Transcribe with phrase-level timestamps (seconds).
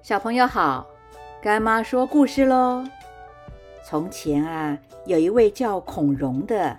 [0.00, 0.86] 小朋友好，
[1.42, 2.84] 干妈说故事喽。
[3.84, 6.76] 从前啊，有一位叫孔融的，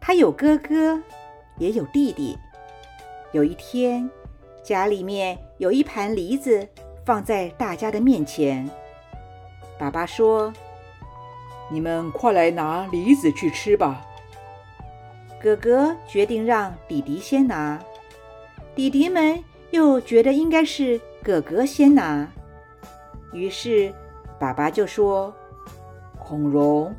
[0.00, 1.00] 他有哥哥，
[1.58, 2.36] 也有弟弟。
[3.32, 4.10] 有一天，
[4.64, 6.66] 家里面有一盘梨子
[7.04, 8.68] 放在大家的面前。
[9.78, 10.52] 爸爸说
[11.70, 14.04] ：“你们快来拿梨子去吃吧。”
[15.40, 17.78] 哥哥决定让弟弟先拿，
[18.74, 22.26] 弟弟们又觉得应该是哥哥先拿。
[23.32, 23.92] 于是，
[24.38, 25.32] 爸爸就说
[26.18, 26.94] ：“孔融，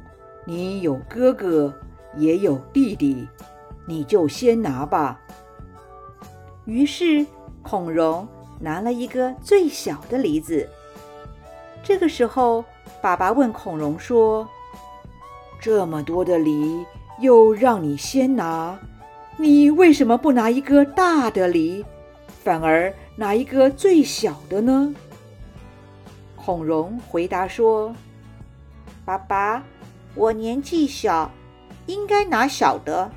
[0.46, 1.74] 你有哥哥，
[2.16, 3.28] 也有弟弟，
[3.86, 5.20] 你就先拿吧。”
[6.66, 7.26] 于是，
[7.64, 8.28] 孔融
[8.60, 10.68] 拿了一个最小的梨子。
[11.84, 12.64] 这个时候，
[13.02, 14.48] 爸爸问孔融说
[15.60, 16.86] ：“这么多的梨，
[17.20, 18.80] 又让你先拿，
[19.38, 21.84] 你为什么不拿一个大的梨，
[22.44, 24.94] 反而拿一个最小的呢？”
[26.36, 27.96] 孔融回答说
[29.06, 29.64] ：“爸爸，
[30.16, 31.32] 我年纪小，
[31.86, 33.12] 应该拿小的，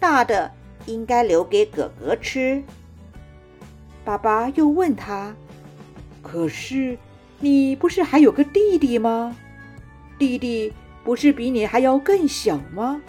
[0.00, 0.50] 大的
[0.86, 2.62] 应该留给哥哥吃。”
[4.04, 5.34] 爸爸又问他
[6.22, 6.98] ：“可是
[7.38, 9.36] 你不是还有个弟弟吗？
[10.18, 10.72] 弟弟
[11.04, 13.00] 不是比你还要更小吗？”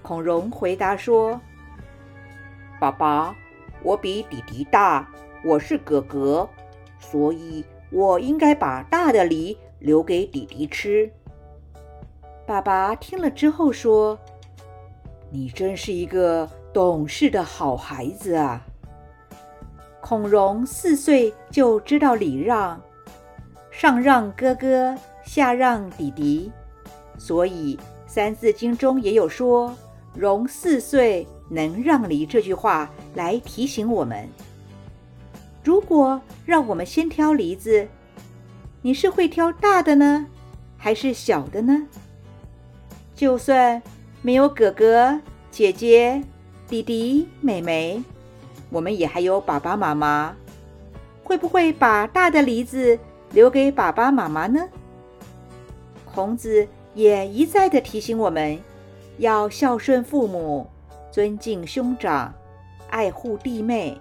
[0.00, 1.38] 孔融回答说
[2.80, 3.36] ：“爸爸，
[3.82, 5.08] 我比弟弟大，
[5.44, 6.48] 我是哥哥，
[6.98, 11.10] 所以。”我应该把大的梨留给弟弟吃。
[12.46, 14.18] 爸爸听了之后说
[15.32, 18.62] ：“你真是一个懂事的好孩子啊！”
[20.04, 22.78] 孔融四岁就知道礼让，
[23.70, 26.52] 上让哥哥，下让弟弟，
[27.16, 27.74] 所以
[28.06, 29.74] 《三字经》中也有说
[30.14, 34.28] “融四岁能让梨”这句话来提醒我们。
[35.64, 37.86] 如果让我们先挑梨子，
[38.80, 40.26] 你是会挑大的呢，
[40.76, 41.86] 还是小的呢？
[43.14, 43.82] 就算
[44.22, 45.20] 没有哥哥、
[45.50, 46.22] 姐姐、
[46.68, 48.02] 弟弟、妹妹，
[48.70, 50.34] 我们也还有爸爸妈妈，
[51.24, 52.98] 会不会把大的梨子
[53.32, 54.66] 留给爸爸妈妈呢？
[56.04, 58.58] 孔子也一再的提醒我们，
[59.18, 60.66] 要孝顺父母，
[61.10, 62.32] 尊敬兄长，
[62.90, 63.98] 爱护弟妹。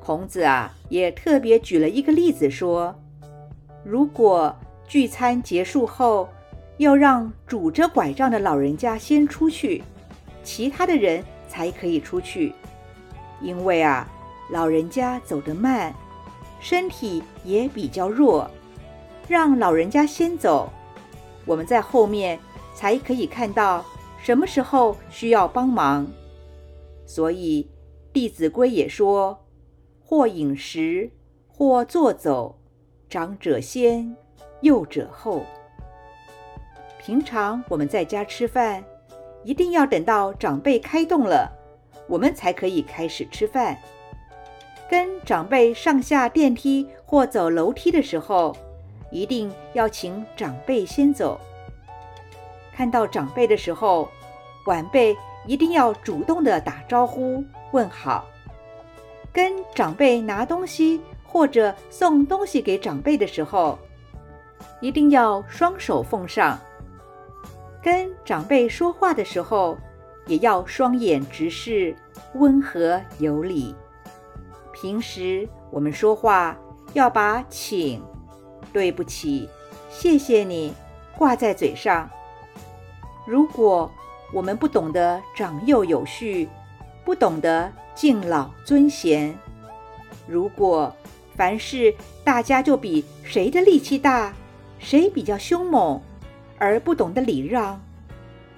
[0.00, 2.94] 孔子啊，也特别举了一个例子，说：
[3.84, 4.54] 如果
[4.86, 6.28] 聚餐结束后，
[6.78, 9.82] 要让拄着拐杖的老人家先出去，
[10.42, 12.52] 其他的人才可以出去，
[13.40, 14.08] 因为啊，
[14.50, 15.94] 老人家走得慢，
[16.60, 18.50] 身体也比较弱，
[19.28, 20.70] 让老人家先走，
[21.46, 22.38] 我们在后面
[22.74, 23.84] 才可以看到
[24.24, 26.10] 什么时候需要帮忙。
[27.04, 27.68] 所以
[28.12, 29.38] 《弟子规》也说。
[30.06, 31.10] 或饮食，
[31.48, 32.58] 或坐走，
[33.08, 34.14] 长者先，
[34.60, 35.42] 幼者后。
[36.98, 38.84] 平常我们在家吃饭，
[39.44, 41.50] 一定要等到长辈开动了，
[42.06, 43.76] 我们才可以开始吃饭。
[44.90, 48.54] 跟长辈上下电梯或走楼梯的时候，
[49.10, 51.40] 一定要请长辈先走。
[52.76, 54.08] 看到长辈的时候，
[54.66, 58.24] 晚辈一定要主动的打招呼问好。
[59.32, 63.78] 跟长辈拿东西或者送东西给长辈的时候，
[64.80, 66.58] 一定要双手奉上；
[67.82, 69.76] 跟长辈说话的时候，
[70.26, 71.94] 也要双眼直视，
[72.34, 73.74] 温和有礼。
[74.72, 76.56] 平时我们说话
[76.92, 78.02] 要把“请
[78.72, 79.48] ”“对不起
[79.90, 80.74] ”“谢谢你”
[81.16, 82.08] 挂在嘴上。
[83.26, 83.90] 如果
[84.32, 86.48] 我们不懂得长幼有序，
[87.04, 87.72] 不懂得。
[87.94, 89.32] 敬老尊贤。
[90.26, 90.92] 如果
[91.36, 94.34] 凡事大家就比谁的力气大，
[94.80, 96.02] 谁比较凶猛，
[96.58, 97.80] 而不懂得礼让，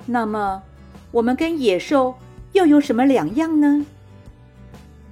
[0.07, 0.63] 那么
[1.11, 2.15] 我们跟野兽
[2.53, 3.85] 又有什么两样呢？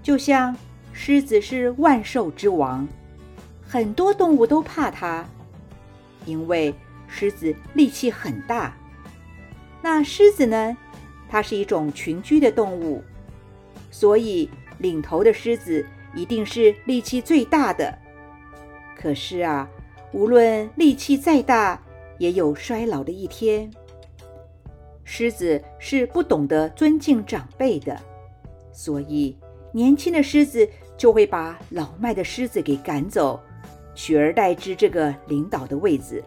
[0.03, 0.56] 就像
[0.94, 2.88] 狮子是万兽之王，
[3.68, 5.22] 很多动物都怕它，
[6.24, 6.74] 因为
[7.06, 8.74] 狮子力气很大。
[9.84, 10.75] 那狮子呢？
[11.28, 13.03] 它是一种群居的动物。
[13.91, 14.48] 所以，
[14.78, 15.84] 领头的狮子
[16.15, 17.98] 一定是力气最大的。
[18.97, 19.69] 可是啊，
[20.10, 21.78] 无论力气再大，
[22.16, 23.71] 也有衰老的一天。
[25.04, 28.01] 狮子是不懂得尊敬长辈的，
[28.72, 29.37] 所以
[29.71, 30.66] 年轻的狮子
[30.97, 33.39] 就会把老迈的狮子给赶走，
[33.95, 36.25] 取而代之这个领导的位子。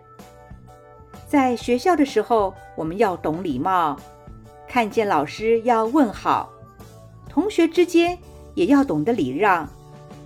[1.27, 4.00] 在学校的时候，我们要懂礼貌，
[4.65, 6.50] 看见老师要问好。
[7.29, 8.18] 同学之间
[8.56, 9.69] 也要懂得礼让，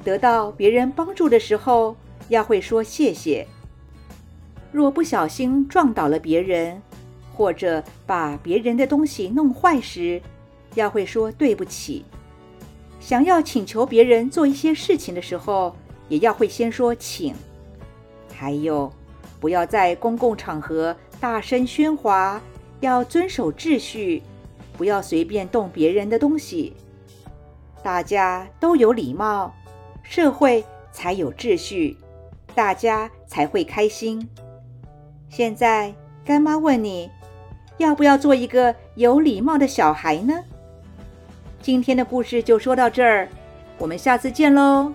[0.03, 1.95] 得到别人帮助的时候，
[2.29, 3.47] 要会说谢谢。
[4.71, 6.79] 若不小心撞倒了别人，
[7.33, 10.21] 或者把别人的东西弄坏时，
[10.75, 12.05] 要会说对不起。
[12.99, 15.75] 想要请求别人做一些事情的时候，
[16.07, 17.33] 也要会先说请。
[18.31, 18.91] 还有，
[19.41, 22.39] 不要在公共场合大声喧哗，
[22.79, 24.21] 要遵守秩序，
[24.77, 26.73] 不要随便动别人的东西。
[27.83, 29.51] 大家都有礼貌，
[30.03, 31.97] 社会才有秩序，
[32.53, 34.29] 大家才会开心。
[35.27, 35.91] 现在，
[36.23, 37.09] 干妈问你，
[37.77, 40.43] 要不要做一个有礼貌的小孩呢？
[41.63, 43.27] 今天的故事就说到这儿，
[43.79, 44.93] 我们下次见喽。